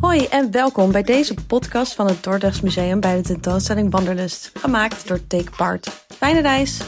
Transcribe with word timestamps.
Hoi 0.00 0.26
en 0.30 0.50
welkom 0.50 0.92
bij 0.92 1.02
deze 1.02 1.34
podcast 1.46 1.94
van 1.94 2.06
het 2.06 2.22
Dordrechts 2.22 2.60
Museum 2.60 3.00
bij 3.00 3.16
de 3.16 3.22
tentoonstelling 3.22 3.90
Wanderlust, 3.90 4.50
gemaakt 4.54 5.08
door 5.08 5.26
Take 5.26 5.50
Part. 5.56 5.88
Fijne 6.16 6.40
reis! 6.40 6.80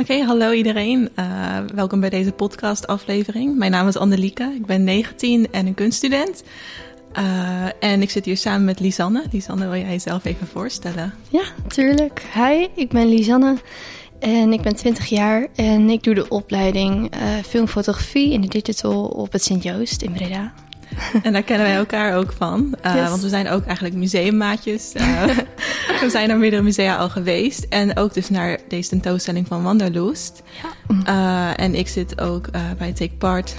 Oké, 0.00 0.22
hallo 0.22 0.52
iedereen. 0.52 1.08
Uh, 1.18 1.58
welkom 1.74 2.00
bij 2.00 2.10
deze 2.10 2.32
podcast-aflevering. 2.32 3.56
Mijn 3.56 3.70
naam 3.70 3.88
is 3.88 3.96
Annelieke, 3.96 4.52
ik 4.54 4.66
ben 4.66 4.84
19 4.84 5.52
en 5.52 5.66
een 5.66 5.74
kunststudent. 5.74 6.42
Uh, 7.18 7.64
en 7.80 8.02
ik 8.02 8.10
zit 8.10 8.24
hier 8.24 8.36
samen 8.36 8.64
met 8.64 8.80
Lisanne. 8.80 9.24
Lisanne, 9.30 9.68
wil 9.68 9.80
jij 9.80 9.90
jezelf 9.90 10.24
even 10.24 10.46
voorstellen? 10.46 11.14
Ja, 11.28 11.44
tuurlijk. 11.68 12.22
Hi, 12.34 12.66
ik 12.74 12.88
ben 12.88 13.08
Lisanne 13.08 13.56
en 14.18 14.52
ik 14.52 14.62
ben 14.62 14.76
20 14.76 15.06
jaar 15.06 15.46
en 15.54 15.90
ik 15.90 16.02
doe 16.02 16.14
de 16.14 16.28
opleiding 16.28 17.14
uh, 17.14 17.20
filmfotografie 17.48 18.32
in 18.32 18.40
de 18.40 18.48
digital 18.48 19.04
op 19.04 19.32
het 19.32 19.44
Sint-Joost 19.44 20.02
in 20.02 20.12
Breda. 20.12 20.52
En 21.22 21.32
daar 21.32 21.42
kennen 21.42 21.66
wij 21.66 21.76
elkaar 21.76 22.16
ook 22.16 22.32
van. 22.32 22.74
Uh, 22.86 22.94
yes. 22.94 23.08
Want 23.08 23.22
we 23.22 23.28
zijn 23.28 23.48
ook 23.48 23.64
eigenlijk 23.64 23.94
museummaatjes. 23.94 24.92
Uh, 24.94 25.22
we 26.06 26.12
zijn 26.12 26.28
naar 26.28 26.38
meerdere 26.38 26.62
musea 26.62 26.96
al 26.96 27.08
geweest. 27.08 27.66
En 27.68 27.96
ook 27.96 28.14
dus 28.14 28.30
naar 28.30 28.58
deze 28.68 28.88
tentoonstelling 28.88 29.46
van 29.46 29.62
Wanderlust. 29.62 30.42
Ja. 30.62 31.54
Uh, 31.56 31.64
en 31.64 31.74
ik 31.74 31.88
zit 31.88 32.20
ook 32.20 32.48
bij 32.78 32.92
Take 32.92 33.16
Part 33.18 33.54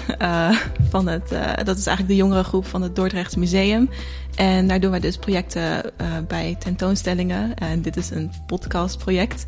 van 0.89 1.07
het... 1.07 1.29
dat 1.63 1.77
is 1.77 1.85
eigenlijk 1.85 2.07
de 2.07 2.15
jongere 2.15 2.43
groep 2.43 2.65
van 2.65 2.81
het 2.81 2.95
Dordrechts 2.95 3.35
Museum. 3.35 3.89
En 4.35 4.67
daar 4.67 4.79
doen 4.79 4.91
wij 4.91 4.99
dus 4.99 5.17
projecten 5.17 5.91
bij 6.27 6.55
tentoonstellingen. 6.59 7.55
En 7.55 7.81
dit 7.81 7.97
is 7.97 8.09
een 8.09 8.31
podcastproject. 8.45 9.45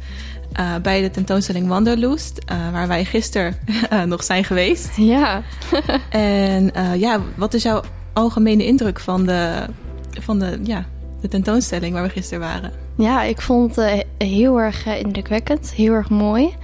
Bij 0.82 1.02
de 1.02 1.12
tentoonstelling 1.12 1.68
Wanderlust, 1.68 2.44
waar 2.72 2.88
wij 2.88 3.06
gisteren 3.06 3.56
nog 4.06 4.24
zijn 4.24 4.44
geweest. 4.44 4.96
Ja. 4.96 5.42
en 6.10 6.72
ja, 7.00 7.22
wat 7.36 7.54
is 7.54 7.64
jouw 7.64 7.82
algemene 8.14 8.66
indruk 8.66 9.00
van 9.00 9.26
de, 9.26 9.66
van 10.12 10.40
de, 10.40 10.60
ja, 10.64 10.86
de 11.22 11.28
tentoonstelling 11.28 11.94
waar 11.94 12.04
we 12.04 12.10
gisteren 12.10 12.40
waren? 12.40 12.89
Ja, 13.00 13.24
ik 13.24 13.42
vond 13.42 13.76
het 13.76 14.06
heel 14.18 14.60
erg 14.60 14.86
indrukwekkend, 14.86 15.74
heel 15.74 15.94
erg 15.94 16.10
mooi. 16.10 16.56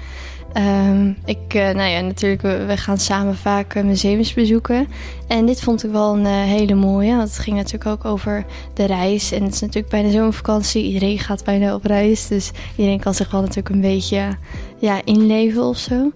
Um, 0.57 1.17
ik, 1.25 1.53
uh, 1.53 1.69
nou 1.69 1.89
ja, 1.89 1.99
natuurlijk, 1.99 2.41
we, 2.41 2.77
gaan 2.77 2.97
samen 2.97 3.35
vaak 3.35 3.83
museums 3.83 4.33
bezoeken. 4.33 4.87
En 5.27 5.45
dit 5.45 5.61
vond 5.61 5.83
ik 5.83 5.91
wel 5.91 6.13
een 6.13 6.25
hele 6.25 6.75
mooie. 6.75 7.15
Want 7.15 7.29
het 7.29 7.39
ging 7.39 7.55
natuurlijk 7.55 7.85
ook 7.85 8.05
over 8.05 8.45
de 8.73 8.85
reis. 8.85 9.31
En 9.31 9.43
het 9.43 9.53
is 9.53 9.61
natuurlijk 9.61 9.89
bijna 9.89 10.09
zomervakantie. 10.09 10.83
Iedereen 10.83 11.19
gaat 11.19 11.43
bijna 11.43 11.75
op 11.75 11.85
reis. 11.85 12.27
Dus 12.27 12.51
iedereen 12.75 12.99
kan 12.99 13.13
zich 13.13 13.31
wel 13.31 13.41
natuurlijk 13.41 13.69
een 13.69 13.81
beetje 13.81 14.37
ja, 14.79 15.01
inleven 15.03 15.63
of 15.63 15.77
zo. 15.77 16.11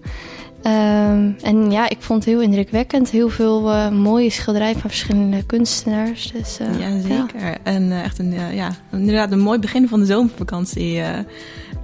Um, 0.62 1.36
en 1.42 1.70
ja, 1.70 1.88
ik 1.88 1.96
vond 2.00 2.24
het 2.24 2.34
heel 2.34 2.42
indrukwekkend. 2.42 3.10
Heel 3.10 3.28
veel 3.28 3.90
mooie 3.90 4.30
schilderijen 4.30 4.78
van 4.78 4.90
verschillende 4.90 5.42
kunstenaars. 5.42 6.32
Dus, 6.32 6.58
ja, 6.78 7.00
zeker. 7.00 7.40
Ja. 7.40 7.56
En 7.62 8.02
echt 8.02 8.18
een, 8.18 8.54
ja, 8.54 8.70
inderdaad 8.92 9.32
een 9.32 9.40
mooi 9.40 9.58
begin 9.58 9.88
van 9.88 10.00
de 10.00 10.06
zomervakantie. 10.06 11.02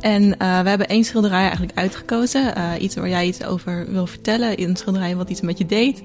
En 0.00 0.30
we 0.38 0.68
hebben 0.68 0.88
één 0.88 1.04
schilderij 1.04 1.40
eigenlijk 1.40 1.78
uitgekozen. 1.78 2.52
Iets 2.80 2.94
waar 2.94 3.08
jij 3.08 3.26
iets 3.26 3.44
over 3.44 3.86
wil 3.90 4.06
vertellen. 4.06 4.62
Een 4.62 4.76
schilderij 4.76 5.16
wat 5.16 5.30
iets 5.30 5.40
met 5.40 5.58
je 5.58 5.66
deed. 5.66 6.02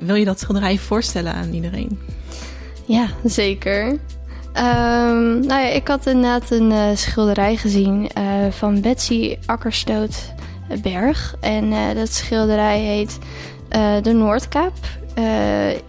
Wil 0.00 0.14
je 0.14 0.24
dat 0.24 0.40
schilderij 0.40 0.78
voorstellen 0.78 1.32
aan 1.34 1.52
iedereen? 1.52 1.98
Ja, 2.84 3.06
zeker. 3.24 3.84
Um, 4.54 5.40
nou 5.40 5.60
ja, 5.60 5.68
ik 5.68 5.88
had 5.88 6.06
inderdaad 6.06 6.50
een 6.50 6.96
schilderij 6.96 7.56
gezien 7.56 8.10
van 8.50 8.80
Betsy 8.80 9.36
Akkerstoot-Berg. 10.70 11.34
En 11.40 11.94
dat 11.94 12.12
schilderij 12.12 12.80
heet 12.80 13.18
De 14.02 14.12
Noordkaap. 14.12 14.72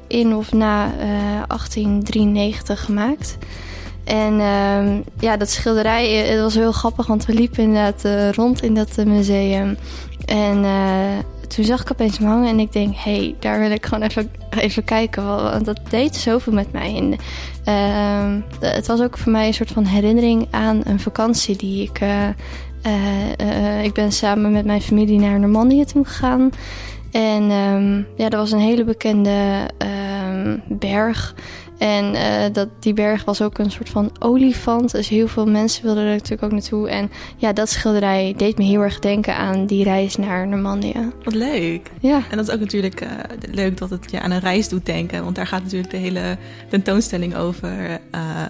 in 0.07 0.35
of 0.35 0.53
na 0.53 0.91
1893 1.47 2.85
gemaakt. 2.85 3.37
En 4.03 4.33
uh, 4.33 4.99
ja, 5.19 5.37
dat 5.37 5.49
schilderij, 5.49 6.07
het 6.13 6.39
was 6.39 6.55
heel 6.55 6.71
grappig, 6.71 7.07
want 7.07 7.25
we 7.25 7.33
liepen 7.33 7.63
inderdaad 7.63 8.35
rond 8.35 8.63
in 8.63 8.73
dat 8.73 9.05
museum. 9.05 9.77
En 10.25 10.65
toen 11.47 11.65
zag 11.65 11.81
ik 11.81 11.91
opeens 11.91 12.17
hem 12.17 12.27
hangen 12.27 12.49
en 12.49 12.59
ik 12.59 12.71
denk, 12.71 12.95
hé, 12.95 13.15
hey, 13.15 13.35
daar 13.39 13.59
wil 13.59 13.71
ik 13.71 13.85
gewoon 13.85 14.03
even, 14.03 14.31
even 14.49 14.83
kijken. 14.83 15.25
Want 15.25 15.65
dat 15.65 15.79
deed 15.89 16.15
zoveel 16.15 16.53
met 16.53 16.71
mij. 16.71 16.95
En, 16.95 17.15
ehm, 17.63 18.39
het 18.73 18.87
was 18.87 19.01
ook 19.01 19.17
voor 19.17 19.31
mij 19.31 19.47
een 19.47 19.53
soort 19.53 19.71
van 19.71 19.85
herinnering 19.85 20.47
aan 20.51 20.81
een 20.83 20.99
vakantie 20.99 21.57
die 21.57 21.83
ik... 21.83 21.99
ik 23.83 23.93
ben 23.93 24.11
samen 24.11 24.51
met 24.51 24.65
mijn 24.65 24.81
familie 24.81 25.19
naar 25.19 25.39
Normandië 25.39 25.85
toen 25.85 26.05
gegaan. 26.05 26.49
En 27.11 27.51
um, 27.51 28.07
ja, 28.15 28.29
dat 28.29 28.39
was 28.39 28.51
een 28.51 28.59
hele 28.59 28.83
bekende 28.83 29.69
berg... 30.67 31.35
En 31.77 32.13
uh, 32.13 32.53
dat, 32.53 32.67
die 32.79 32.93
berg 32.93 33.25
was 33.25 33.41
ook 33.41 33.57
een 33.57 33.71
soort 33.71 33.89
van 33.89 34.11
olifant. 34.19 34.91
Dus 34.91 35.09
heel 35.09 35.27
veel 35.27 35.45
mensen 35.45 35.83
wilden 35.83 36.03
er 36.03 36.11
natuurlijk 36.11 36.43
ook 36.43 36.51
naartoe. 36.51 36.89
En 36.89 37.11
ja, 37.37 37.53
dat 37.53 37.69
schilderij 37.69 38.33
deed 38.37 38.57
me 38.57 38.63
heel 38.63 38.81
erg 38.81 38.99
denken 38.99 39.35
aan 39.35 39.65
die 39.65 39.83
reis 39.83 40.15
naar 40.15 40.47
Normandië. 40.47 41.11
Wat 41.23 41.33
leuk. 41.33 41.91
Ja. 41.99 42.21
En 42.29 42.37
dat 42.37 42.47
is 42.47 42.53
ook 42.53 42.59
natuurlijk 42.59 43.01
uh, 43.01 43.09
leuk 43.51 43.77
dat 43.77 43.89
het 43.89 44.11
je 44.11 44.19
aan 44.19 44.31
een 44.31 44.39
reis 44.39 44.69
doet 44.69 44.85
denken. 44.85 45.23
Want 45.23 45.35
daar 45.35 45.47
gaat 45.47 45.63
natuurlijk 45.63 45.91
de 45.91 45.97
hele 45.97 46.37
tentoonstelling 46.69 47.35
over. 47.35 47.99
Uh, 48.15 48.45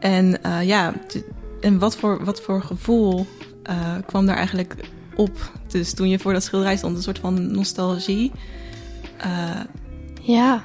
en 0.00 0.38
ja, 0.62 0.92
en 1.60 1.78
wat 1.78 1.96
voor, 1.96 2.24
wat 2.24 2.40
voor 2.40 2.62
gevoel 2.62 3.26
kwam 4.06 4.26
daar 4.26 4.36
eigenlijk 4.36 4.74
op? 5.16 5.50
Dus 5.66 5.94
toen 5.94 6.08
je 6.08 6.18
voor 6.18 6.32
dat 6.32 6.42
schilderij 6.42 6.76
stond, 6.76 6.96
een 6.96 7.02
soort 7.02 7.18
van 7.18 7.52
nostalgie. 7.52 8.32
Ja, 10.28 10.64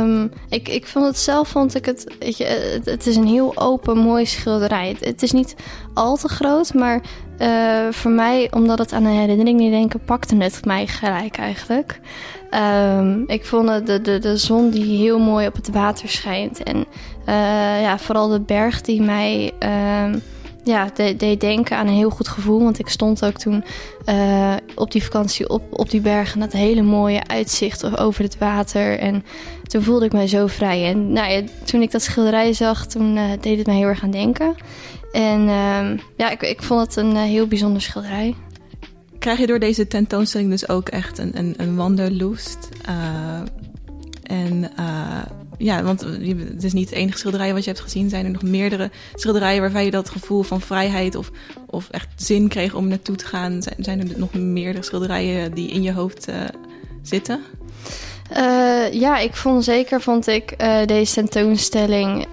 um, 0.00 0.30
ik, 0.48 0.68
ik 0.68 0.86
vond 0.86 1.06
het 1.06 1.18
zelf, 1.18 1.48
vond 1.48 1.74
ik 1.74 1.84
het, 1.84 2.14
weet 2.18 2.36
je, 2.36 2.44
het, 2.84 3.06
is 3.06 3.16
een 3.16 3.26
heel 3.26 3.56
open, 3.56 3.98
mooi 3.98 4.26
schilderij. 4.26 4.96
Het, 5.00 5.22
is 5.22 5.32
niet 5.32 5.56
al 5.94 6.16
te 6.16 6.28
groot, 6.28 6.74
maar 6.74 7.00
uh, 7.38 7.90
voor 7.90 8.10
mij, 8.10 8.48
omdat 8.52 8.78
het 8.78 8.92
aan 8.92 9.04
een 9.04 9.18
herinnering 9.18 9.58
niet 9.58 9.70
denken, 9.70 10.04
pakte 10.04 10.36
het 10.36 10.64
mij 10.64 10.86
gelijk 10.86 11.36
eigenlijk. 11.36 12.00
Um, 12.98 13.24
ik 13.26 13.44
vond 13.44 13.86
de, 13.86 14.00
de, 14.00 14.18
de 14.18 14.36
zon 14.36 14.70
die 14.70 14.98
heel 14.98 15.18
mooi 15.18 15.46
op 15.46 15.54
het 15.54 15.70
water 15.70 16.08
schijnt 16.08 16.62
en 16.62 16.86
ja, 17.80 17.98
vooral 17.98 18.28
de 18.28 18.40
berg 18.40 18.80
die 18.80 19.02
mij... 19.02 19.52
Um, 20.04 20.22
ja, 20.64 20.90
deed 21.16 21.40
denken 21.40 21.76
aan 21.76 21.86
een 21.86 21.94
heel 21.94 22.10
goed 22.10 22.28
gevoel. 22.28 22.62
Want 22.62 22.78
ik 22.78 22.88
stond 22.88 23.24
ook 23.24 23.36
toen 23.36 23.64
uh, 24.06 24.54
op 24.74 24.90
die 24.90 25.04
vakantie 25.04 25.48
op, 25.48 25.62
op 25.70 25.90
die 25.90 26.00
bergen. 26.00 26.40
Dat 26.40 26.52
hele 26.52 26.82
mooie 26.82 27.26
uitzicht 27.26 27.98
over 27.98 28.22
het 28.22 28.38
water. 28.38 28.98
En 28.98 29.24
toen 29.62 29.82
voelde 29.82 30.04
ik 30.04 30.12
mij 30.12 30.26
zo 30.26 30.46
vrij. 30.46 30.86
En 30.86 31.12
nou 31.12 31.32
ja, 31.32 31.42
toen 31.64 31.82
ik 31.82 31.90
dat 31.90 32.02
schilderij 32.02 32.52
zag, 32.52 32.86
toen 32.86 33.16
uh, 33.16 33.24
deed 33.40 33.58
het 33.58 33.66
mij 33.66 33.76
heel 33.76 33.86
erg 33.86 34.02
aan 34.02 34.10
denken. 34.10 34.54
En 35.12 35.40
uh, 35.40 35.98
ja, 36.16 36.30
ik, 36.30 36.42
ik 36.42 36.62
vond 36.62 36.80
het 36.80 36.96
een 36.96 37.14
uh, 37.14 37.22
heel 37.22 37.46
bijzonder 37.46 37.82
schilderij. 37.82 38.34
Krijg 39.18 39.38
je 39.38 39.46
door 39.46 39.58
deze 39.58 39.86
tentoonstelling 39.86 40.50
dus 40.50 40.68
ook 40.68 40.88
echt 40.88 41.18
een, 41.18 41.38
een, 41.38 41.54
een 41.56 41.76
en 44.22 44.70
ja, 45.60 45.82
want 45.82 46.00
het 46.00 46.64
is 46.64 46.72
niet 46.72 46.90
het 46.90 46.98
enige 46.98 47.18
schilderij 47.18 47.52
wat 47.52 47.64
je 47.64 47.70
hebt 47.70 47.82
gezien. 47.82 48.08
Zijn 48.08 48.24
er 48.24 48.30
nog 48.30 48.42
meerdere 48.42 48.90
schilderijen 49.14 49.60
waarvan 49.60 49.84
je 49.84 49.90
dat 49.90 50.10
gevoel 50.10 50.42
van 50.42 50.60
vrijheid 50.60 51.14
of, 51.14 51.30
of 51.66 51.88
echt 51.90 52.08
zin 52.16 52.48
kreeg 52.48 52.74
om 52.74 52.88
naartoe 52.88 53.16
te 53.16 53.26
gaan? 53.26 53.62
Zijn, 53.78 54.00
er 54.00 54.18
nog 54.18 54.34
meerdere 54.34 54.84
schilderijen 54.84 55.54
die 55.54 55.70
in 55.70 55.82
je 55.82 55.92
hoofd 55.92 56.28
uh, 56.28 56.36
zitten? 57.02 57.40
Uh, 58.36 58.92
ja, 58.92 59.18
ik 59.18 59.34
vond 59.34 59.64
zeker 59.64 60.00
vond 60.00 60.26
ik 60.26 60.58
deze 60.86 61.14
tentoonstelling. 61.14 62.26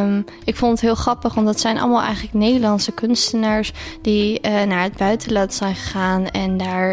Um, 0.00 0.24
ik 0.44 0.56
vond 0.56 0.72
het 0.72 0.80
heel 0.80 0.94
grappig, 0.94 1.34
want 1.34 1.46
dat 1.46 1.60
zijn 1.60 1.78
allemaal 1.78 2.02
eigenlijk 2.02 2.34
Nederlandse 2.34 2.92
kunstenaars 2.92 3.72
die 4.02 4.40
naar 4.40 4.82
het 4.82 4.96
buitenland 4.96 5.54
zijn 5.54 5.74
gegaan 5.74 6.28
en 6.28 6.56
daar 6.56 6.90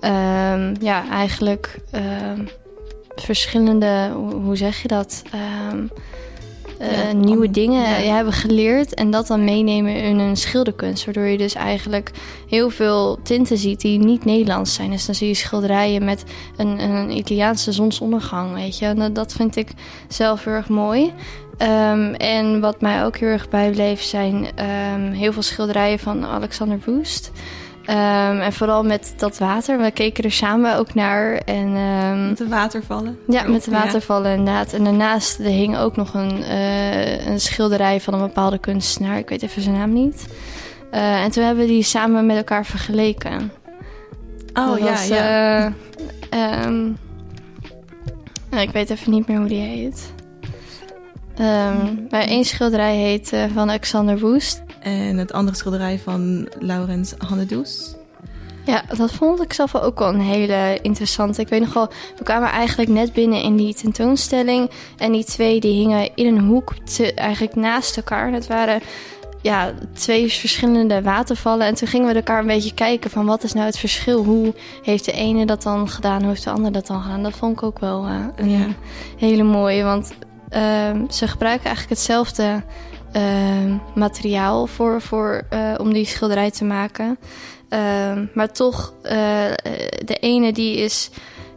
um, 0.00 0.74
ja, 0.80 1.08
eigenlijk. 1.10 1.78
Verschillende, 3.16 4.10
hoe 4.44 4.56
zeg 4.56 4.82
je 4.82 4.88
dat? 4.88 5.22
Um, 5.72 5.90
uh, 6.80 7.12
nieuwe 7.12 7.50
dingen 7.50 8.04
ja. 8.04 8.14
hebben 8.14 8.32
geleerd 8.32 8.94
en 8.94 9.10
dat 9.10 9.26
dan 9.26 9.44
meenemen 9.44 9.94
in 9.94 10.18
een 10.18 10.36
schilderkunst. 10.36 11.04
Waardoor 11.04 11.24
je 11.24 11.38
dus 11.38 11.54
eigenlijk 11.54 12.10
heel 12.48 12.70
veel 12.70 13.18
tinten 13.22 13.58
ziet 13.58 13.80
die 13.80 13.98
niet 13.98 14.24
Nederlands 14.24 14.74
zijn. 14.74 14.90
Dus 14.90 15.06
dan 15.06 15.14
zie 15.14 15.28
je 15.28 15.34
schilderijen 15.34 16.04
met 16.04 16.24
een, 16.56 16.80
een 16.80 17.16
Italiaanse 17.16 17.72
zonsondergang, 17.72 18.54
weet 18.54 18.78
je. 18.78 18.86
En 18.86 19.12
dat 19.12 19.32
vind 19.32 19.56
ik 19.56 19.68
zelf 20.08 20.44
heel 20.44 20.52
erg 20.52 20.68
mooi. 20.68 21.12
Um, 21.62 22.14
en 22.14 22.60
wat 22.60 22.80
mij 22.80 23.04
ook 23.04 23.16
heel 23.16 23.28
erg 23.28 23.48
bijbleef 23.48 24.02
zijn 24.02 24.34
um, 24.94 25.12
heel 25.12 25.32
veel 25.32 25.42
schilderijen 25.42 25.98
van 25.98 26.24
Alexander 26.24 26.78
Woest. 26.84 27.30
Um, 27.90 28.40
en 28.40 28.52
vooral 28.52 28.84
met 28.84 29.14
dat 29.16 29.38
water. 29.38 29.78
We 29.78 29.90
keken 29.90 30.24
er 30.24 30.32
samen 30.32 30.76
ook 30.76 30.94
naar. 30.94 31.36
En, 31.36 31.66
um, 31.76 32.28
met 32.28 32.38
de 32.38 32.48
watervallen? 32.48 33.18
Ja, 33.28 33.48
met 33.48 33.64
de 33.64 33.70
watervallen 33.70 34.30
ja. 34.30 34.36
inderdaad. 34.36 34.72
En 34.72 34.84
daarnaast 34.84 35.38
er 35.38 35.44
hing 35.44 35.76
ook 35.76 35.96
nog 35.96 36.14
een, 36.14 36.38
uh, 36.40 37.26
een 37.26 37.40
schilderij 37.40 38.00
van 38.00 38.14
een 38.14 38.20
bepaalde 38.20 38.58
kunstenaar. 38.58 39.18
Ik 39.18 39.28
weet 39.28 39.42
even 39.42 39.62
zijn 39.62 39.74
naam 39.74 39.92
niet. 39.92 40.26
Uh, 40.92 41.22
en 41.22 41.30
toen 41.30 41.44
hebben 41.44 41.64
we 41.64 41.70
die 41.70 41.82
samen 41.82 42.26
met 42.26 42.36
elkaar 42.36 42.66
vergeleken. 42.66 43.52
Oh 44.54 44.68
dat 44.68 44.78
ja, 44.78 44.84
was, 44.84 45.08
ja. 45.08 45.72
Uh, 46.34 46.64
um, 46.64 46.96
ik 48.50 48.70
weet 48.70 48.90
even 48.90 49.10
niet 49.10 49.28
meer 49.28 49.38
hoe 49.38 49.48
die 49.48 49.60
heet. 49.60 50.14
Um, 51.40 52.06
maar 52.10 52.22
één 52.22 52.44
schilderij 52.44 52.96
heet 52.96 53.32
uh, 53.32 53.44
van 53.54 53.68
Alexander 53.68 54.18
Woest. 54.18 54.62
En 54.86 55.16
het 55.16 55.32
andere 55.32 55.56
schilderij 55.56 55.98
van 55.98 56.48
Laurens 56.58 57.14
Hannedoes. 57.18 57.94
Ja, 58.64 58.82
dat 58.96 59.12
vond 59.12 59.42
ik 59.42 59.52
zelf 59.52 59.74
ook 59.74 59.98
wel 59.98 60.08
een 60.08 60.20
hele 60.20 60.78
interessante. 60.82 61.40
Ik 61.40 61.48
weet 61.48 61.60
nog 61.60 61.72
wel, 61.72 61.88
we 62.16 62.22
kwamen 62.22 62.48
eigenlijk 62.48 62.90
net 62.90 63.12
binnen 63.12 63.42
in 63.42 63.56
die 63.56 63.74
tentoonstelling. 63.74 64.70
En 64.96 65.12
die 65.12 65.24
twee 65.24 65.60
die 65.60 65.72
hingen 65.72 66.14
in 66.14 66.26
een 66.26 66.44
hoek 66.44 66.74
te, 66.84 67.14
eigenlijk 67.14 67.54
naast 67.54 67.96
elkaar. 67.96 68.32
Het 68.32 68.46
waren 68.46 68.80
ja, 69.42 69.72
twee 69.92 70.32
verschillende 70.32 71.02
watervallen. 71.02 71.66
En 71.66 71.74
toen 71.74 71.88
gingen 71.88 72.08
we 72.08 72.14
elkaar 72.14 72.40
een 72.40 72.46
beetje 72.46 72.74
kijken 72.74 73.10
van 73.10 73.26
wat 73.26 73.42
is 73.42 73.52
nou 73.52 73.66
het 73.66 73.78
verschil? 73.78 74.24
Hoe 74.24 74.54
heeft 74.82 75.04
de 75.04 75.12
ene 75.12 75.46
dat 75.46 75.62
dan 75.62 75.88
gedaan? 75.88 76.20
Hoe 76.20 76.28
heeft 76.28 76.44
de 76.44 76.50
ander 76.50 76.72
dat 76.72 76.86
dan 76.86 77.02
gedaan? 77.02 77.22
Dat 77.22 77.36
vond 77.36 77.52
ik 77.52 77.62
ook 77.62 77.78
wel 77.78 78.06
uh, 78.06 78.26
een 78.36 78.50
ja. 78.50 78.66
hele 79.16 79.42
mooie. 79.42 79.82
Want 79.82 80.12
uh, 80.50 80.90
ze 81.10 81.28
gebruiken 81.28 81.66
eigenlijk 81.66 81.98
hetzelfde 81.98 82.62
uh, 83.12 83.74
materiaal 83.94 84.66
voor, 84.66 85.02
voor, 85.02 85.42
uh, 85.52 85.74
om 85.78 85.92
die 85.92 86.06
schilderij 86.06 86.50
te 86.50 86.64
maken. 86.64 87.18
maar 88.34 88.52
toch, 88.52 88.92
de 90.04 90.16
ene 90.20 90.52
die 90.52 90.76
is 90.76 91.10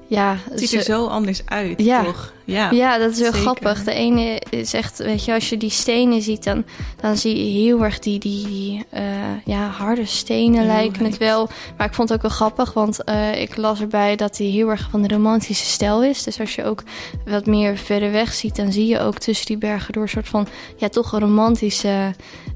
ja, 0.10 0.38
het 0.50 0.60
ziet 0.60 0.74
er 0.74 0.82
zo 0.82 1.08
anders 1.08 1.42
uit, 1.46 1.82
ja. 1.82 2.04
toch? 2.04 2.34
Ja, 2.50 2.72
ja 2.72 2.98
dat 2.98 3.12
is 3.12 3.20
heel 3.20 3.32
grappig. 3.32 3.84
De 3.84 3.94
ene 3.94 4.42
is 4.50 4.74
echt, 4.74 4.98
weet 4.98 5.26
je, 5.26 5.34
als 5.34 5.50
je 5.50 5.58
die 5.58 5.70
stenen 5.70 6.22
ziet, 6.22 6.44
dan, 6.44 6.64
dan 7.02 7.18
zie 7.18 7.38
je 7.38 7.62
heel 7.62 7.84
erg 7.84 8.00
die, 8.00 8.20
die, 8.20 8.48
die 8.48 8.86
uh, 8.94 9.02
ja, 9.46 9.68
harde 9.68 10.06
stenen 10.06 10.66
lijken 10.66 11.06
het 11.06 11.18
wel. 11.18 11.50
Maar 11.78 11.88
ik 11.88 11.94
vond 11.94 12.10
het 12.10 12.18
ook 12.18 12.24
wel 12.24 12.38
grappig, 12.38 12.74
want 12.74 13.00
uh, 13.06 13.42
ik 13.42 13.58
las 13.58 13.82
erbij 13.82 14.16
dat 14.16 14.38
hij 14.38 14.48
heel 14.48 14.70
erg 14.70 14.88
van 14.92 15.02
de 15.02 15.08
romantische 15.08 15.66
stijl 15.66 16.04
is. 16.04 16.24
Dus 16.24 16.40
als 16.40 16.56
je 16.56 16.64
ook 16.64 16.84
wat 17.26 17.46
meer 17.46 17.78
verder 17.78 18.12
weg 18.12 18.34
ziet, 18.34 18.56
dan 18.56 18.72
zie 18.72 18.88
je 18.88 19.00
ook 19.00 19.18
tussen 19.18 19.46
die 19.46 19.58
bergen 19.58 19.94
door 19.94 20.04
een 20.04 20.10
soort 20.10 20.28
van, 20.30 20.48
ja, 20.78 20.90
toch 20.90 21.12
een 21.12 21.20
romantische 21.20 22.14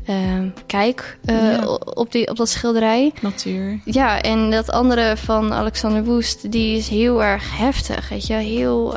uh, 0.09 0.15
kijk 0.65 1.17
ja. 1.21 1.65
op, 1.93 2.11
die, 2.11 2.29
op 2.29 2.37
dat 2.37 2.49
schilderij. 2.49 3.11
Natuur. 3.21 3.79
Ja, 3.85 4.21
en 4.21 4.51
dat 4.51 4.71
andere 4.71 5.17
van 5.17 5.53
Alexander 5.53 6.03
Woest, 6.03 6.51
die 6.51 6.77
is 6.77 6.87
heel 6.87 7.23
erg 7.23 7.57
heftig, 7.57 8.09
weet 8.09 8.27
je, 8.27 8.33
heel 8.33 8.95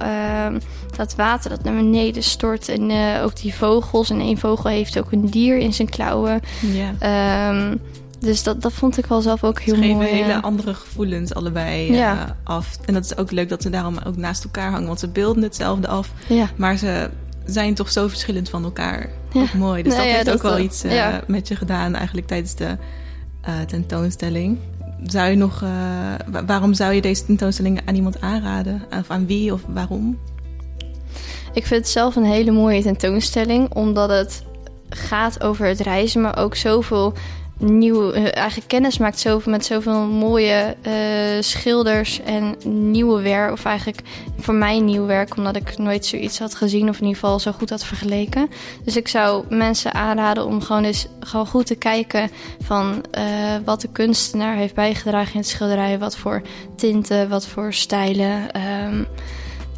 dat 0.97 1.15
water 1.15 1.51
dat 1.51 1.63
naar 1.63 1.75
beneden 1.75 2.23
stort. 2.23 2.69
En 2.69 2.91
uh, 2.91 3.23
ook 3.23 3.37
die 3.37 3.55
vogels. 3.55 4.11
En 4.11 4.21
één 4.21 4.39
vogel 4.39 4.71
heeft 4.71 4.99
ook 4.99 5.13
een 5.13 5.27
dier 5.27 5.59
in 5.59 5.75
zijn 5.75 5.89
klauwen. 5.89 6.41
Ja. 6.61 7.49
Um, 7.49 7.81
dus 8.19 8.43
dat, 8.43 8.63
dat 8.63 8.73
vond 8.73 8.99
ik 8.99 9.07
wel 9.07 9.21
zelf 9.21 9.45
ook 9.45 9.61
heel 9.61 9.77
mooi. 9.77 9.89
Ze 9.89 9.99
geven 9.99 10.25
hele 10.25 10.43
andere 10.43 10.75
gevoelens 10.75 11.35
allebei 11.35 11.93
ja. 11.93 12.15
uh, 12.15 12.23
af. 12.45 12.79
En 12.85 12.95
dat 12.95 13.05
is 13.05 13.17
ook 13.17 13.31
leuk 13.31 13.49
dat 13.49 13.63
ze 13.63 13.71
daarom 13.71 13.99
ook 14.07 14.17
naast 14.17 14.45
elkaar 14.45 14.71
hangen. 14.71 14.87
Want 14.87 15.01
ze 15.01 15.09
beelden 15.09 15.43
hetzelfde 15.43 15.89
af. 15.89 16.11
Ja. 16.29 16.49
Maar 16.57 16.77
ze 16.77 17.11
zijn 17.45 17.75
toch 17.75 17.91
zo 17.91 18.09
verschillend 18.09 18.49
van 18.49 18.65
elkaar. 18.65 19.09
Ook 19.35 19.53
mooi. 19.53 19.83
Dus 19.83 19.93
nou, 19.93 20.05
dat 20.05 20.15
heeft 20.15 20.27
dat 20.27 20.35
ook 20.35 20.43
wel 20.43 20.59
iets 20.59 20.85
uh, 20.85 21.15
met 21.27 21.49
je 21.49 21.57
gedaan 21.57 21.95
eigenlijk 21.95 22.27
tijdens 22.27 22.55
de 22.55 22.77
tentoonstelling. 23.67 24.59
Zou 25.03 25.31
je 25.31 25.37
nog, 25.37 25.65
waarom 26.47 26.75
zou 26.75 26.93
je 26.93 27.01
deze 27.01 27.25
tentoonstelling 27.25 27.81
aan 27.85 27.95
iemand 27.95 28.21
aanraden? 28.21 28.83
Of 28.99 29.11
aan 29.11 29.27
wie 29.27 29.53
of 29.53 29.61
waarom? 29.69 30.19
Ik 31.57 31.67
vind 31.67 31.81
het 31.81 31.89
zelf 31.89 32.17
een 32.17 32.25
hele 32.25 32.51
mooie 32.51 32.83
tentoonstelling, 32.83 33.75
omdat 33.75 34.11
het 34.11 34.43
gaat 34.89 35.43
over 35.43 35.67
het 35.67 35.81
reizen, 35.81 36.21
maar 36.21 36.39
ook 36.39 36.57
zoveel 36.57 37.13
nieuwe, 37.59 38.17
uh, 38.17 38.35
eigenlijk 38.35 38.69
kennis 38.69 38.99
maakt 38.99 39.19
zoveel, 39.19 39.53
met 39.53 39.65
zoveel 39.65 40.07
mooie 40.07 40.77
uh, 40.87 40.93
schilders 41.43 42.21
en 42.23 42.55
nieuwe 42.91 43.23
werk. 43.23 43.53
Of 43.53 43.65
eigenlijk 43.65 44.01
voor 44.39 44.55
mij 44.55 44.79
nieuw 44.79 45.07
werk, 45.07 45.37
omdat 45.37 45.57
ik 45.57 45.79
nooit 45.79 46.07
zoiets 46.07 46.39
had 46.39 46.55
gezien 46.55 46.89
of 46.89 46.97
in 46.97 47.07
ieder 47.07 47.21
geval 47.21 47.39
zo 47.39 47.53
goed 47.53 47.71
had 47.71 47.85
vergeleken. 47.85 48.49
Dus 48.85 48.97
ik 48.97 49.09
zou 49.09 49.45
mensen 49.49 49.95
aanraden 49.95 50.47
om 50.47 50.63
gewoon 50.63 50.85
eens 50.85 51.07
gewoon 51.21 51.47
goed 51.47 51.67
te 51.67 51.75
kijken 51.75 52.31
van 52.63 53.05
uh, 53.19 53.23
wat 53.65 53.81
de 53.81 53.89
kunstenaar 53.93 54.57
heeft 54.57 54.75
bijgedragen 54.75 55.35
in 55.35 55.41
het 55.41 55.49
schilderij. 55.49 55.99
Wat 55.99 56.17
voor 56.17 56.43
tinten, 56.77 57.29
wat 57.29 57.47
voor 57.47 57.73
stijlen. 57.73 58.61
Um, 58.87 59.07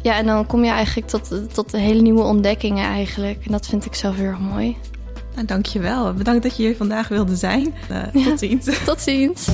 ja, 0.01 0.17
en 0.17 0.25
dan 0.25 0.45
kom 0.45 0.63
je 0.63 0.71
eigenlijk 0.71 1.07
tot, 1.07 1.53
tot 1.53 1.71
hele 1.71 2.01
nieuwe 2.01 2.23
ontdekkingen 2.23 2.85
eigenlijk. 2.85 3.45
En 3.45 3.51
dat 3.51 3.67
vind 3.67 3.85
ik 3.85 3.95
zelf 3.95 4.15
heel 4.15 4.25
erg 4.25 4.39
mooi. 4.39 4.77
Nou, 5.35 5.45
dankjewel. 5.47 6.13
Bedankt 6.13 6.43
dat 6.43 6.57
je 6.57 6.63
hier 6.63 6.75
vandaag 6.75 7.07
wilde 7.07 7.35
zijn. 7.35 7.73
Uh, 7.91 8.25
tot 8.25 8.39
ziens. 8.39 8.65
tot 8.85 9.01
ziens. 9.01 9.47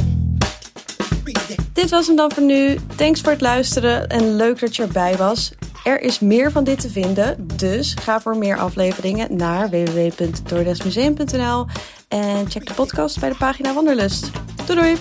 Dit 1.73 1.89
was 1.89 2.07
hem 2.07 2.15
dan 2.15 2.31
voor 2.31 2.43
nu. 2.43 2.77
Thanks 2.95 3.21
voor 3.21 3.31
het 3.31 3.41
luisteren 3.41 4.07
en 4.07 4.35
leuk 4.35 4.59
dat 4.59 4.75
je 4.75 4.83
erbij 4.83 5.17
was. 5.17 5.51
Er 5.83 6.01
is 6.01 6.19
meer 6.19 6.51
van 6.51 6.63
dit 6.63 6.79
te 6.79 6.89
vinden, 6.89 7.47
dus 7.55 7.95
ga 8.01 8.21
voor 8.21 8.37
meer 8.37 8.57
afleveringen 8.57 9.35
naar 9.35 9.69
www.doordesmuseum.nl 9.69 11.65
en 12.07 12.49
check 12.49 12.67
de 12.67 12.73
podcast 12.73 13.19
bij 13.19 13.29
de 13.29 13.35
pagina 13.35 13.73
Wanderlust. 13.73 14.31
Doei 14.65 14.79
doei! 14.79 14.95